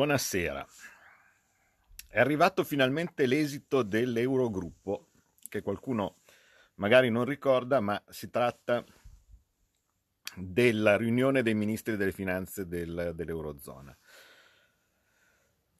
Buonasera. 0.00 0.66
È 2.08 2.18
arrivato 2.18 2.64
finalmente 2.64 3.26
l'esito 3.26 3.82
dell'Eurogruppo, 3.82 5.10
che 5.46 5.60
qualcuno 5.60 6.20
magari 6.76 7.10
non 7.10 7.26
ricorda, 7.26 7.80
ma 7.80 8.02
si 8.08 8.30
tratta 8.30 8.82
della 10.36 10.96
riunione 10.96 11.42
dei 11.42 11.52
ministri 11.52 11.98
delle 11.98 12.12
finanze 12.12 12.66
del, 12.66 13.12
dell'Eurozona. 13.14 13.94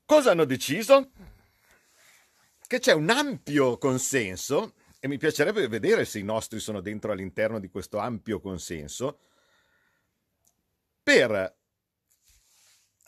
Cosa 0.05 0.33
hanno 0.33 0.45
deciso? 0.45 1.13
Che 2.67 2.79
c'è 2.79 2.93
un 2.93 3.09
ampio 3.09 3.79
consenso, 3.79 4.75
e 5.01 5.09
mi 5.09 5.17
piacerebbe 5.17 5.67
vedere 5.67 6.05
se 6.05 6.19
i 6.19 6.25
nostri 6.25 6.61
sono 6.61 6.83
dentro 6.83 7.11
all'interno 7.11 7.59
di 7.59 7.71
questo 7.71 7.97
ampio 7.97 8.39
consenso, 8.39 9.19
per 11.03 11.60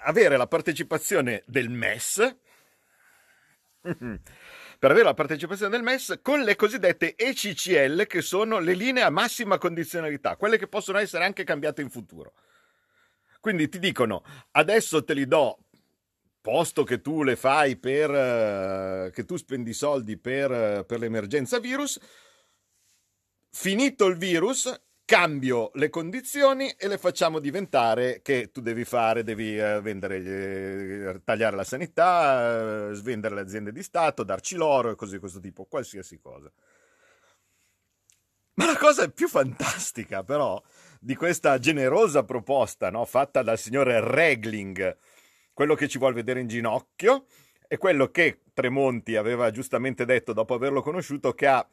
avere 0.03 0.37
la 0.37 0.47
partecipazione 0.47 1.43
del 1.47 1.69
MES, 1.71 2.37
per 3.83 4.91
avere 4.91 5.05
la 5.05 5.15
partecipazione 5.15 5.71
del 5.71 5.83
MES 5.83 6.21
con 6.23 6.41
le 6.41 6.57
cosiddette 6.57 7.15
ECCL, 7.17 8.07
che 8.07 8.23
sono 8.23 8.59
le 8.59 8.75
linee 8.75 9.03
a 9.03 9.11
massima 9.11 9.59
condizionalità, 9.59 10.37
quelle 10.37 10.59
che 10.59 10.69
possono 10.69 10.99
essere 10.99 11.25
anche 11.25 11.45
cambiate 11.45 11.83
in 11.83 11.91
futuro. 11.91 12.35
Quindi 13.41 13.69
ti 13.69 13.79
dicono, 13.79 14.23
adesso 14.53 15.03
te 15.05 15.15
li 15.15 15.27
do, 15.27 15.59
posto 16.41 16.85
che 16.85 17.01
tu 17.01 17.23
le 17.23 17.37
fai 17.37 17.77
per, 17.77 18.11
uh, 18.11 19.11
che 19.11 19.25
tu 19.25 19.37
spendi 19.37 19.73
soldi 19.73 20.17
per, 20.17 20.51
uh, 20.51 20.87
per 20.87 20.99
l'emergenza 20.99 21.59
virus, 21.59 21.99
finito 23.51 24.07
il 24.07 24.17
virus, 24.17 24.73
cambio 25.13 25.71
le 25.75 25.91
condizioni 25.91 26.71
e 26.71 26.89
le 26.89 26.97
facciamo 26.97 27.39
diventare 27.39 28.23
che 28.23 28.51
tu 28.51 28.63
devi 28.63 28.83
fare, 28.87 29.23
devi 29.23 29.59
eh, 29.59 29.79
vendere, 29.83 30.17
eh, 30.17 31.21
tagliare 31.23 31.55
la 31.55 31.65
sanità, 31.65 32.89
eh, 32.89 32.95
svendere 32.95 33.35
le 33.35 33.43
aziende 33.43 33.73
di 33.73 33.83
Stato, 33.83 34.23
darci 34.23 34.57
l'oro 34.57 34.89
e 34.89 34.95
così 34.95 35.19
questo 35.19 35.39
tipo, 35.39 35.67
qualsiasi 35.67 36.19
cosa. 36.19 36.51
Ma 38.55 38.65
la 38.65 38.79
cosa 38.79 39.07
più 39.11 39.29
fantastica 39.29 40.23
però 40.23 40.63
di 40.99 41.15
questa 41.15 41.59
generosa 41.59 42.25
proposta 42.25 42.89
no, 42.89 43.05
fatta 43.05 43.43
dal 43.43 43.59
signore 43.59 44.01
Regling, 44.01 44.97
quello 45.53 45.75
che 45.75 45.89
ci 45.89 45.99
vuole 45.99 46.15
vedere 46.15 46.41
in 46.41 46.49
ginocchio, 46.49 47.27
è 47.69 47.77
quello 47.77 48.11
che 48.11 48.45
Tremonti 48.55 49.17
aveva 49.17 49.51
giustamente 49.51 50.07
detto 50.07 50.33
dopo 50.33 50.55
averlo 50.55 50.81
conosciuto, 50.81 51.35
che 51.35 51.47
ha 51.49 51.69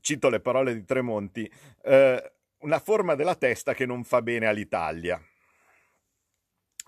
cito 0.00 0.28
le 0.28 0.40
parole 0.40 0.74
di 0.74 0.84
Tremonti, 0.84 1.50
eh, 1.82 2.32
una 2.58 2.78
forma 2.78 3.14
della 3.14 3.34
testa 3.34 3.74
che 3.74 3.86
non 3.86 4.04
fa 4.04 4.22
bene 4.22 4.46
all'Italia. 4.46 5.20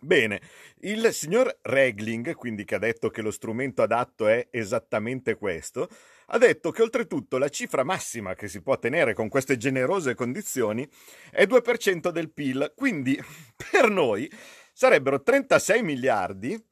Bene, 0.00 0.40
il 0.82 1.12
signor 1.12 1.58
Regling, 1.62 2.34
quindi 2.34 2.64
che 2.64 2.76
ha 2.76 2.78
detto 2.78 3.10
che 3.10 3.20
lo 3.20 3.32
strumento 3.32 3.82
adatto 3.82 4.28
è 4.28 4.46
esattamente 4.50 5.34
questo, 5.34 5.88
ha 6.26 6.38
detto 6.38 6.70
che 6.70 6.82
oltretutto 6.82 7.36
la 7.36 7.48
cifra 7.48 7.82
massima 7.82 8.34
che 8.34 8.46
si 8.46 8.60
può 8.60 8.78
tenere 8.78 9.12
con 9.12 9.28
queste 9.28 9.56
generose 9.56 10.14
condizioni 10.14 10.88
è 11.32 11.44
2% 11.44 12.10
del 12.10 12.30
PIL, 12.30 12.72
quindi 12.76 13.20
per 13.70 13.90
noi 13.90 14.30
sarebbero 14.72 15.20
36 15.20 15.82
miliardi, 15.82 16.64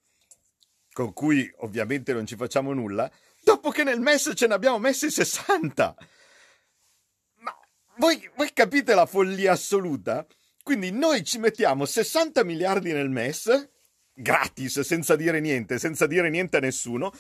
con 0.93 1.13
cui 1.13 1.51
ovviamente 1.59 2.13
non 2.13 2.27
ci 2.27 2.37
facciamo 2.37 2.73
nulla, 2.73 3.11
dopo 3.43 3.71
che 3.71 3.83
nel 3.83 3.99
MES 3.99 4.33
ce 4.37 4.47
ne 4.47 4.55
abbiamo 4.55 4.79
messi 4.79 5.11
60 5.11 5.97
voi, 7.97 8.31
voi 8.35 8.53
capite 8.53 8.95
la 8.95 9.07
follia 9.07 9.53
assoluta? 9.53 10.27
Quindi 10.63 10.91
noi 10.91 11.25
ci 11.25 11.39
mettiamo 11.39 11.85
60 11.85 12.43
miliardi 12.45 12.93
nel 12.93 13.09
MES, 13.09 13.71
gratis, 14.13 14.81
senza 14.81 15.15
dire 15.15 15.41
niente, 15.41 15.79
senza 15.79 16.07
dire 16.07 16.29
niente 16.29 16.57
a 16.57 16.61
nessuno, 16.61 17.13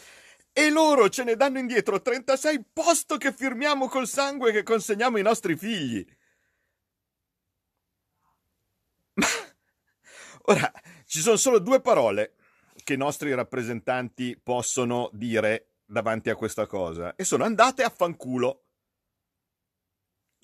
e 0.53 0.71
loro 0.71 1.09
ce 1.09 1.23
ne 1.23 1.37
danno 1.37 1.59
indietro 1.59 2.01
36 2.01 2.65
posto 2.73 3.19
che 3.19 3.33
firmiamo 3.33 3.89
col 3.89 4.09
sangue 4.09 4.53
che 4.53 4.63
consegniamo 4.63 5.17
ai 5.17 5.23
nostri 5.23 5.57
figli. 5.57 6.05
Ma 9.15 9.27
ora 10.45 10.73
ci 11.05 11.21
sono 11.21 11.37
solo 11.37 11.59
due 11.59 11.81
parole 11.81 12.35
che 12.83 12.95
i 12.95 12.99
nostri 12.99 13.35
rappresentanti 13.35 14.39
possono 14.43 15.11
dire 15.13 15.73
davanti 15.85 16.31
a 16.31 16.35
questa 16.35 16.67
cosa 16.67 17.15
e 17.17 17.25
sono 17.25 17.45
andate 17.45 17.83
a 17.83 17.91
fanculo. 17.91 18.66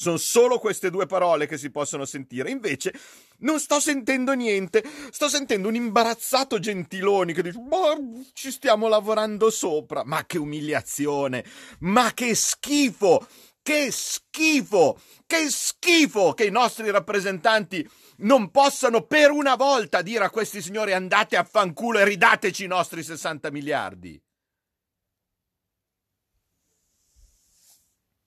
Sono 0.02 0.16
solo 0.16 0.58
queste 0.58 0.90
due 0.90 1.06
parole 1.06 1.46
che 1.46 1.56
si 1.56 1.70
possono 1.70 2.04
sentire. 2.04 2.50
Invece 2.50 2.92
non 3.38 3.60
sto 3.60 3.78
sentendo 3.78 4.32
niente. 4.32 4.82
Sto 5.12 5.28
sentendo 5.28 5.68
un 5.68 5.76
imbarazzato 5.76 6.58
Gentiloni 6.58 7.32
che 7.32 7.42
dice: 7.42 7.60
boh, 7.60 7.98
ci 8.32 8.50
stiamo 8.50 8.88
lavorando 8.88 9.48
sopra. 9.48 10.02
Ma 10.04 10.26
che 10.26 10.38
umiliazione! 10.38 11.44
Ma 11.80 12.12
che 12.14 12.34
schifo! 12.34 13.24
Che 13.62 13.92
schifo! 13.92 15.00
Che 15.24 15.48
schifo 15.48 16.32
che 16.32 16.46
i 16.46 16.50
nostri 16.50 16.90
rappresentanti 16.90 17.88
non 18.18 18.50
possano 18.50 19.02
per 19.02 19.30
una 19.30 19.54
volta 19.54 20.02
dire 20.02 20.24
a 20.24 20.30
questi 20.30 20.60
signori 20.60 20.94
andate 20.94 21.36
a 21.36 21.44
fanculo 21.44 22.00
e 22.00 22.04
ridateci 22.04 22.64
i 22.64 22.66
nostri 22.66 23.04
60 23.04 23.52
miliardi. 23.52 24.20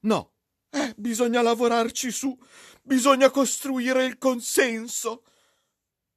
No. 0.03 0.34
Eh, 0.69 0.93
bisogna 0.97 1.41
lavorarci 1.41 2.11
su, 2.11 2.37
bisogna 2.81 3.29
costruire 3.29 4.05
il 4.05 4.17
consenso. 4.17 5.23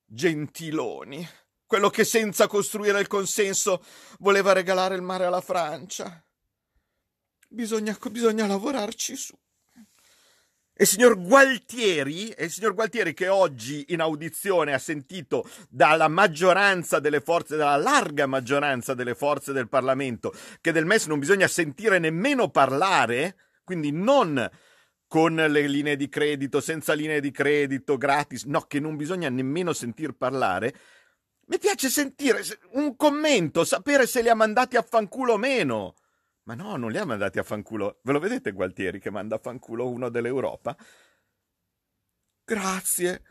Gentiloni, 0.05 1.29
quello 1.67 1.91
che 1.91 2.05
senza 2.05 2.47
costruire 2.47 2.99
il 2.99 3.07
consenso 3.07 3.85
voleva 4.21 4.53
regalare 4.53 4.95
il 4.95 5.03
mare 5.03 5.27
alla 5.27 5.43
Francia. 5.43 6.25
Bisogna, 7.49 7.97
bisogna 8.11 8.47
lavorarci 8.47 9.17
su. 9.17 9.39
E 10.81 10.87
signor 10.87 11.21
Gualtieri, 11.21 12.31
e 12.31 12.45
il 12.45 12.51
signor 12.53 12.73
Gualtieri 12.73 13.13
che 13.13 13.27
oggi 13.27 13.87
in 13.89 14.01
audizione 14.01 14.73
ha 14.73 14.79
sentito 14.79 15.45
dalla 15.69 16.07
maggioranza 16.07 17.01
delle 17.01 17.21
forze, 17.21 17.57
dalla 17.57 17.77
larga 17.77 18.27
maggioranza 18.27 18.95
delle 18.95 19.17
forze 19.17 19.53
del 19.53 19.69
Parlamento, 19.69 20.33
che 20.61 20.71
del 20.71 20.87
MES 20.87 21.07
non 21.07 21.19
bisogna 21.19 21.49
sentire 21.49 21.99
nemmeno 21.99 22.49
parlare, 22.51 23.48
quindi 23.69 23.91
non 23.93 24.51
con 25.07 25.35
le 25.35 25.67
linee 25.67 25.95
di 25.95 26.09
credito, 26.09 26.63
senza 26.63 26.95
linee 26.95 27.21
di 27.21 27.31
credito, 27.31 27.99
gratis, 27.99 28.45
no, 28.45 28.63
che 28.63 28.81
non 28.81 28.97
bisogna 28.97 29.29
nemmeno 29.29 29.75
sentir 29.75 30.13
parlare. 30.17 30.75
Mi 31.49 31.59
piace 31.59 31.91
sentire 31.91 32.41
un 32.73 32.97
commento, 32.97 33.67
sapere 33.67 34.07
se 34.07 34.23
li 34.23 34.31
ha 34.31 34.35
mandati 34.35 34.79
a 34.79 34.83
fanculo 34.83 35.35
o 35.35 35.37
meno. 35.37 35.97
Ma 36.45 36.55
no, 36.55 36.77
non 36.77 36.91
li 36.91 36.97
ha 36.97 37.05
mandati 37.05 37.39
a 37.39 37.43
fanculo. 37.43 38.01
Ve 38.05 38.13
lo 38.13 38.21
vedete 38.21 38.53
Gualtieri 38.53 39.01
che 39.01 39.11
manda 39.11 39.37
a 39.37 39.39
fanculo 39.39 39.87
uno 39.87 40.09
dell'Europa? 40.09 40.75
Grazie, 42.45 43.23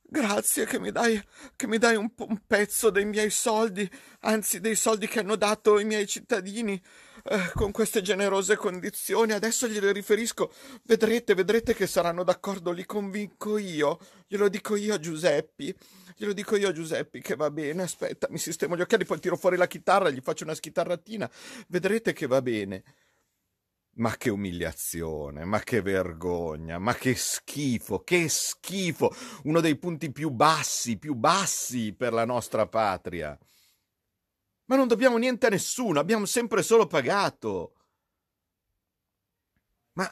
grazie 0.00 0.64
che 0.64 0.80
mi 0.80 0.90
dai, 0.90 1.22
che 1.54 1.66
mi 1.66 1.76
dai 1.76 1.96
un, 1.96 2.10
un 2.16 2.40
pezzo 2.46 2.88
dei 2.88 3.04
miei 3.04 3.28
soldi, 3.28 3.86
anzi 4.20 4.58
dei 4.58 4.74
soldi 4.74 5.06
che 5.06 5.18
hanno 5.18 5.36
dato 5.36 5.78
i 5.78 5.84
miei 5.84 6.06
cittadini 6.06 6.82
eh, 7.24 7.50
con 7.54 7.70
queste 7.70 8.02
generose 8.02 8.56
condizioni. 8.56 9.32
Adesso 9.32 9.68
gliele 9.68 9.92
riferisco. 9.92 10.52
Vedrete, 10.84 11.34
vedrete 11.34 11.74
che 11.74 11.86
saranno 11.86 12.24
d'accordo. 12.24 12.70
Li 12.72 12.84
convinco 12.84 13.58
io. 13.58 13.98
Glielo 14.26 14.48
dico 14.48 14.76
io 14.76 14.94
a 14.94 14.98
Giuseppi. 14.98 15.74
Glielo 16.16 16.32
dico 16.32 16.56
io 16.56 16.68
a 16.68 16.72
Giuseppi 16.72 17.20
che 17.20 17.36
va 17.36 17.50
bene. 17.50 17.82
Aspetta, 17.82 18.26
mi 18.30 18.38
sistemo 18.38 18.76
gli 18.76 18.80
occhiali, 18.80 19.04
poi 19.04 19.20
tiro 19.20 19.36
fuori 19.36 19.56
la 19.56 19.66
chitarra, 19.66 20.10
gli 20.10 20.20
faccio 20.20 20.44
una 20.44 20.54
schitarratina. 20.54 21.30
Vedrete 21.68 22.12
che 22.12 22.26
va 22.26 22.42
bene. 22.42 22.82
Ma 23.94 24.16
che 24.16 24.30
umiliazione, 24.30 25.44
ma 25.44 25.60
che 25.60 25.82
vergogna, 25.82 26.78
ma 26.78 26.94
che 26.94 27.14
schifo, 27.14 28.02
che 28.02 28.26
schifo. 28.28 29.14
Uno 29.44 29.60
dei 29.60 29.76
punti 29.76 30.10
più 30.10 30.30
bassi, 30.30 30.96
più 30.98 31.14
bassi 31.14 31.92
per 31.92 32.14
la 32.14 32.24
nostra 32.24 32.66
patria. 32.66 33.38
Ma 34.72 34.78
non 34.78 34.88
dobbiamo 34.88 35.18
niente 35.18 35.44
a 35.44 35.50
nessuno, 35.50 36.00
abbiamo 36.00 36.24
sempre 36.24 36.62
solo 36.62 36.86
pagato. 36.86 37.74
Ma 39.92 40.10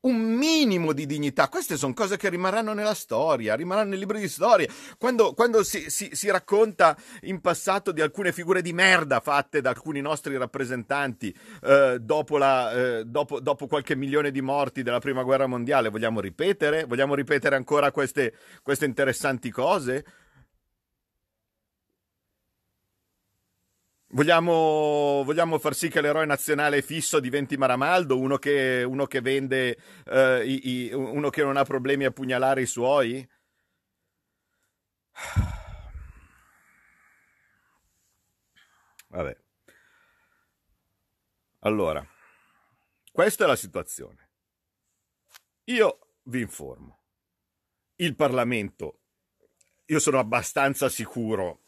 un 0.00 0.16
minimo 0.16 0.92
di 0.92 1.06
dignità. 1.06 1.48
Queste 1.48 1.76
sono 1.76 1.94
cose 1.94 2.16
che 2.16 2.28
rimarranno 2.28 2.72
nella 2.72 2.94
storia, 2.94 3.54
rimarranno 3.54 3.90
nei 3.90 4.00
libri 4.00 4.18
di 4.18 4.26
storia. 4.26 4.66
Quando, 4.98 5.32
quando 5.34 5.62
si, 5.62 5.90
si, 5.90 6.08
si, 6.10 6.28
racconta 6.28 6.96
in 7.20 7.40
passato 7.40 7.92
di 7.92 8.00
alcune 8.00 8.32
figure 8.32 8.62
di 8.62 8.72
merda 8.72 9.20
fatte 9.20 9.60
da 9.60 9.68
alcuni 9.68 10.00
nostri 10.00 10.36
rappresentanti 10.36 11.32
eh, 11.62 11.98
dopo, 12.00 12.36
la, 12.36 12.72
eh, 12.72 13.04
dopo, 13.04 13.38
dopo, 13.38 13.68
qualche 13.68 13.94
milione 13.94 14.32
di 14.32 14.40
morti 14.40 14.82
della 14.82 14.98
prima 14.98 15.22
guerra 15.22 15.46
mondiale, 15.46 15.88
vogliamo 15.88 16.18
ripetere? 16.18 16.82
Vogliamo 16.82 17.14
ripetere 17.14 17.54
ancora 17.54 17.92
queste, 17.92 18.34
queste 18.60 18.86
interessanti 18.86 19.52
cose? 19.52 20.04
Vogliamo, 24.10 25.22
vogliamo, 25.24 25.58
far 25.58 25.74
sì 25.74 25.90
che 25.90 26.00
l'eroe 26.00 26.24
nazionale 26.24 26.80
fisso 26.80 27.20
diventi 27.20 27.58
Maramaldo, 27.58 28.18
uno 28.18 28.38
che, 28.38 28.82
uno 28.82 29.06
che 29.06 29.20
vende, 29.20 29.76
uh, 30.06 30.40
i, 30.42 30.86
i, 30.86 30.92
uno 30.94 31.28
che 31.28 31.42
non 31.42 31.58
ha 31.58 31.64
problemi 31.64 32.06
a 32.06 32.10
pugnalare 32.10 32.62
i 32.62 32.66
suoi? 32.66 33.28
Vabbè. 39.08 39.36
Allora, 41.60 42.06
questa 43.12 43.44
è 43.44 43.46
la 43.46 43.56
situazione. 43.56 44.30
Io 45.64 46.14
vi 46.24 46.40
informo. 46.40 47.02
Il 47.96 48.16
Parlamento, 48.16 49.00
io 49.86 49.98
sono 49.98 50.18
abbastanza 50.18 50.88
sicuro 50.88 51.67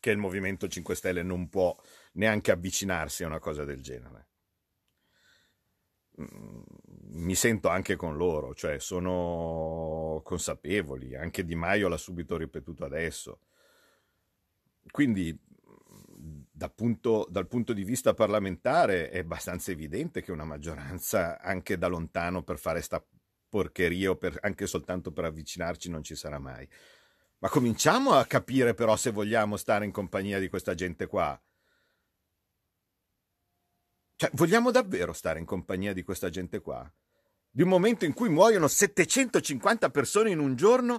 che 0.00 0.10
il 0.10 0.18
Movimento 0.18 0.68
5 0.68 0.94
Stelle 0.94 1.22
non 1.22 1.48
può 1.48 1.76
neanche 2.12 2.50
avvicinarsi 2.50 3.24
a 3.24 3.26
una 3.26 3.38
cosa 3.38 3.64
del 3.64 3.82
genere. 3.82 4.28
Mm, 6.20 6.62
mi 7.10 7.34
sento 7.34 7.68
anche 7.68 7.96
con 7.96 8.16
loro, 8.16 8.54
cioè 8.54 8.78
sono 8.78 10.20
consapevoli, 10.24 11.16
anche 11.16 11.44
Di 11.44 11.54
Maio 11.54 11.88
l'ha 11.88 11.96
subito 11.96 12.36
ripetuto 12.36 12.84
adesso. 12.84 13.40
Quindi 14.90 15.38
da 16.58 16.68
punto, 16.70 17.26
dal 17.30 17.46
punto 17.46 17.72
di 17.72 17.84
vista 17.84 18.14
parlamentare 18.14 19.10
è 19.10 19.18
abbastanza 19.18 19.70
evidente 19.70 20.22
che 20.22 20.32
una 20.32 20.44
maggioranza 20.44 21.40
anche 21.40 21.78
da 21.78 21.86
lontano 21.86 22.42
per 22.42 22.58
fare 22.58 22.82
sta 22.82 23.04
porcheria 23.48 24.10
o 24.10 24.16
per, 24.16 24.36
anche 24.42 24.66
soltanto 24.66 25.12
per 25.12 25.24
avvicinarci 25.24 25.88
non 25.88 26.02
ci 26.02 26.14
sarà 26.14 26.38
mai. 26.38 26.68
Ma 27.40 27.48
cominciamo 27.48 28.12
a 28.12 28.24
capire 28.26 28.74
però 28.74 28.96
se 28.96 29.10
vogliamo 29.10 29.56
stare 29.56 29.84
in 29.84 29.92
compagnia 29.92 30.40
di 30.40 30.48
questa 30.48 30.74
gente 30.74 31.06
qua. 31.06 31.40
Cioè, 34.16 34.30
vogliamo 34.34 34.72
davvero 34.72 35.12
stare 35.12 35.38
in 35.38 35.44
compagnia 35.44 35.92
di 35.92 36.02
questa 36.02 36.28
gente 36.28 36.60
qua? 36.60 36.92
Di 37.50 37.62
un 37.62 37.68
momento 37.68 38.04
in 38.04 38.12
cui 38.12 38.28
muoiono 38.28 38.66
750 38.66 39.90
persone 39.90 40.30
in 40.30 40.40
un 40.40 40.56
giorno 40.56 40.98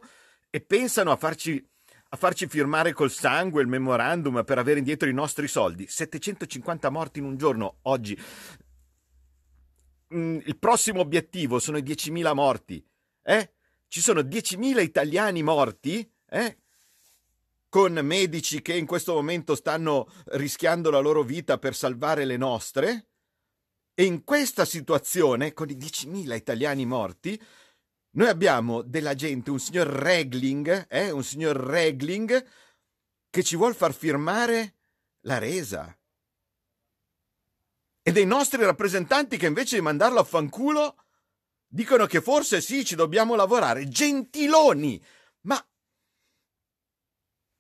e 0.50 0.62
pensano 0.62 1.12
a 1.12 1.18
farci, 1.18 1.62
a 2.10 2.16
farci 2.16 2.48
firmare 2.48 2.94
col 2.94 3.12
sangue 3.12 3.62
il 3.62 3.68
memorandum 3.68 4.44
per 4.46 4.58
avere 4.58 4.80
indietro 4.80 5.10
i 5.10 5.14
nostri 5.14 5.50
soldi. 5.50 5.86
750 5.88 6.90
morti 6.90 7.20
in 7.20 7.26
un 7.26 7.36
giorno 7.36 7.80
oggi. 7.84 8.18
Mm, 10.16 10.40
il 10.46 10.58
prossimo 10.58 11.02
obiettivo 11.02 11.60
sono 11.60 11.78
i 11.78 11.84
10.000 11.84 12.34
morti. 12.34 12.82
Eh? 13.22 13.52
Ci 13.90 14.00
sono 14.00 14.22
10.000 14.22 14.82
italiani 14.82 15.44
morti, 15.44 16.10
eh? 16.30 16.58
con 17.70 17.94
medici 17.94 18.62
che 18.62 18.76
in 18.76 18.88
questo 18.88 19.14
momento 19.14 19.56
stanno 19.56 20.12
rischiando 20.32 20.90
la 20.90 21.00
loro 21.00 21.22
vita 21.22 21.60
per 21.60 21.76
salvare 21.76 22.26
le 22.26 22.36
nostre. 22.36 23.08
E 23.94 24.04
in 24.06 24.24
questa 24.24 24.66
situazione, 24.66 25.54
con 25.54 25.70
i 25.70 25.76
10.000 25.76 26.36
italiani 26.36 26.86
morti, 26.86 27.40
noi 28.12 28.28
abbiamo 28.28 28.82
della 28.82 29.14
gente, 29.14 29.52
un 29.52 29.60
signor 29.60 29.88
Regling, 29.88 30.88
eh, 30.90 31.12
un 31.12 31.24
signor 31.24 31.56
Regling, 31.56 32.46
che 33.30 33.44
ci 33.44 33.56
vuol 33.56 33.76
far 33.76 33.94
firmare 33.94 34.76
la 35.22 35.38
resa. 35.38 35.96
E 38.02 38.12
dei 38.12 38.26
nostri 38.26 38.64
rappresentanti 38.64 39.38
che 39.38 39.46
invece 39.46 39.76
di 39.76 39.82
mandarlo 39.82 40.20
a 40.20 40.24
fanculo 40.24 40.96
dicono 41.68 42.08
che 42.08 42.22
forse 42.22 42.62
sì, 42.62 42.84
ci 42.84 42.96
dobbiamo 42.96 43.36
lavorare. 43.36 43.88
Gentiloni! 43.88 45.00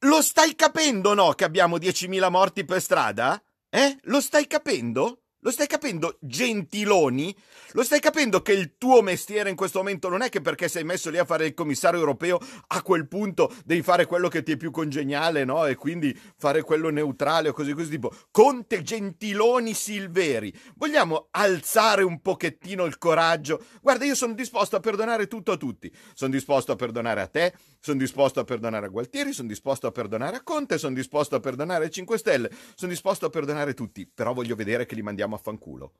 Lo 0.03 0.21
stai 0.21 0.55
capendo, 0.55 1.13
no, 1.13 1.33
che 1.33 1.43
abbiamo 1.43 1.77
10.000 1.77 2.29
morti 2.29 2.63
per 2.63 2.81
strada? 2.81 3.41
Eh? 3.69 3.97
Lo 4.03 4.21
stai 4.21 4.47
capendo? 4.47 5.23
Lo 5.41 5.51
stai 5.51 5.67
capendo, 5.67 6.17
Gentiloni? 6.19 7.33
Lo 7.71 7.83
stai 7.83 8.01
capendo 8.01 8.41
che 8.41 8.51
il 8.51 8.73
tuo 8.77 9.01
mestiere 9.01 9.49
in 9.49 9.55
questo 9.55 9.77
momento 9.77 10.09
non 10.09 10.21
è 10.21 10.27
che 10.27 10.41
perché 10.41 10.67
sei 10.67 10.83
messo 10.83 11.09
lì 11.09 11.17
a 11.17 11.23
fare 11.23 11.45
il 11.45 11.53
commissario 11.53 11.97
europeo, 11.99 12.39
a 12.67 12.81
quel 12.81 13.07
punto 13.07 13.49
devi 13.63 13.81
fare 13.81 14.05
quello 14.05 14.27
che 14.27 14.43
ti 14.43 14.51
è 14.51 14.57
più 14.57 14.69
congeniale, 14.69 15.45
no? 15.45 15.65
E 15.65 15.75
quindi 15.75 16.17
fare 16.35 16.61
quello 16.61 16.89
neutrale 16.89 17.49
o 17.49 17.53
così 17.53 17.71
così 17.71 17.91
tipo. 17.91 18.13
Conte 18.31 18.81
Gentiloni 18.81 19.73
Silveri. 19.73 20.53
Vogliamo 20.75 21.29
alzare 21.31 22.03
un 22.03 22.19
pochettino 22.19 22.83
il 22.83 22.97
coraggio? 22.97 23.63
Guarda, 23.81 24.03
io 24.03 24.15
sono 24.15 24.33
disposto 24.33 24.75
a 24.75 24.81
perdonare 24.81 25.27
tutto 25.27 25.53
a 25.53 25.57
tutti. 25.57 25.89
Sono 26.13 26.31
disposto 26.31 26.73
a 26.73 26.75
perdonare 26.75 27.21
a 27.21 27.27
te, 27.27 27.53
sono 27.79 27.97
disposto 27.97 28.41
a 28.41 28.43
perdonare 28.43 28.87
a 28.87 28.89
Gualtieri, 28.89 29.31
sono 29.31 29.47
disposto 29.47 29.87
a 29.87 29.91
perdonare 29.91 30.35
a 30.35 30.43
Conte, 30.43 30.77
sono 30.77 30.93
disposto 30.93 31.35
a 31.35 31.39
perdonare 31.39 31.85
a 31.85 31.89
5 31.89 32.17
Stelle, 32.17 32.51
sono 32.75 32.91
disposto 32.91 33.25
a 33.25 33.29
perdonare 33.29 33.73
tutti, 33.73 34.05
però 34.05 34.33
voglio 34.33 34.55
vedere 34.55 34.85
che 34.85 34.95
li 34.95 35.01
mandiamo 35.01 35.27
a 35.35 35.39
fanculo. 35.39 35.93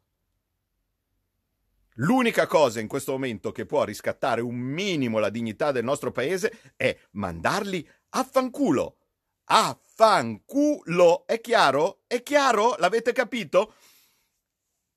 L'unica 2.02 2.48
cosa 2.48 2.80
in 2.80 2.88
questo 2.88 3.12
momento 3.12 3.52
che 3.52 3.66
può 3.66 3.84
riscattare 3.84 4.40
un 4.40 4.56
minimo 4.56 5.20
la 5.20 5.30
dignità 5.30 5.72
del 5.72 5.84
nostro 5.84 6.12
paese 6.12 6.74
è 6.78 6.98
mandarli 7.12 7.88
a 8.10 8.24
fanculo. 8.24 8.98
A 9.46 9.78
fanculo. 9.84 11.26
È 11.26 11.42
chiaro? 11.42 12.04
È 12.08 12.24
chiaro? 12.24 12.76
L'avete 12.78 13.12
capito? 13.12 13.74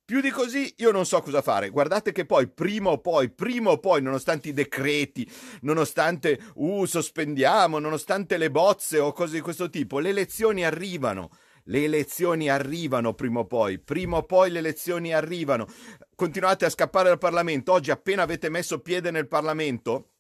Più 0.05 0.21
di 0.21 0.31
così 0.31 0.75
io 0.79 0.93
non 0.93 1.07
so 1.07 1.21
cosa 1.23 1.43
fare. 1.43 1.71
Guardate 1.71 2.13
che 2.13 2.27
poi, 2.27 2.49
prima 2.49 2.91
o 2.91 2.99
poi, 2.99 3.31
prima 3.31 3.71
o 3.71 3.79
poi, 3.79 4.03
nonostante 4.03 4.51
i 4.51 4.53
decreti, 4.53 5.29
nonostante, 5.63 6.39
uh, 6.55 6.85
sospendiamo, 6.85 7.79
nonostante 7.79 8.37
le 8.37 8.51
bozze 8.51 8.99
o 8.99 9.13
cose 9.13 9.35
di 9.35 9.41
questo 9.41 9.71
tipo, 9.71 9.99
le 9.99 10.11
elezioni 10.11 10.65
arrivano. 10.65 11.31
Le 11.65 11.85
elezioni 11.85 12.49
arrivano 12.49 13.15
prima 13.15 13.41
o 13.41 13.47
poi, 13.47 13.79
prima 13.79 14.17
o 14.17 14.25
poi 14.25 14.51
le 14.51 14.59
elezioni 14.59 15.13
arrivano. 15.13 15.67
Continuate 16.15 16.65
a 16.65 16.71
scappare 16.71 17.09
dal 17.09 17.19
Parlamento. 17.19 17.73
Oggi 17.73 17.91
appena 17.91 18.23
avete 18.23 18.49
messo 18.49 18.81
piede 18.81 19.11
nel 19.11 19.29
Parlamento, 19.29 20.11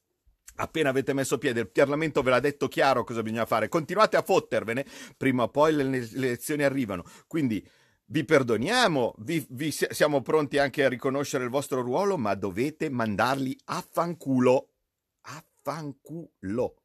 appena 0.56 0.90
avete 0.90 1.12
messo 1.12 1.38
piede, 1.38 1.60
il 1.60 1.70
Parlamento 1.70 2.22
ve 2.22 2.30
l'ha 2.30 2.40
detto 2.40 2.68
chiaro 2.68 3.04
cosa 3.04 3.22
bisogna 3.22 3.46
fare. 3.46 3.68
Continuate 3.68 4.16
a 4.16 4.22
fottervene, 4.22 4.86
prima 5.16 5.44
o 5.44 5.48
poi 5.48 5.74
le, 5.74 5.84
le 5.84 6.26
elezioni 6.26 6.62
arrivano. 6.62 7.04
Quindi 7.26 7.66
vi 8.06 8.24
perdoniamo, 8.24 9.14
vi, 9.18 9.44
vi, 9.50 9.70
siamo 9.70 10.20
pronti 10.20 10.58
anche 10.58 10.84
a 10.84 10.88
riconoscere 10.88 11.44
il 11.44 11.50
vostro 11.50 11.80
ruolo, 11.80 12.18
ma 12.18 12.34
dovete 12.34 12.90
mandarli 12.90 13.58
a 13.66 13.84
fanculo. 13.90 14.68
A 15.22 15.44
fanculo. 15.62 16.81